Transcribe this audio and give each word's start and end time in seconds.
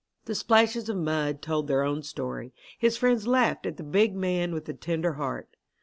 The 0.25 0.33
splashes 0.33 0.89
of 0.89 0.97
mud 0.97 1.43
told 1.43 1.67
their 1.67 1.83
own 1.83 2.01
story. 2.01 2.55
His 2.79 2.97
friends 2.97 3.27
laughed 3.27 3.67
at 3.67 3.77
the 3.77 3.83
big 3.83 4.15
man 4.15 4.51
with 4.51 4.65
the 4.65 4.73
tender 4.73 5.13
heart. 5.13 5.55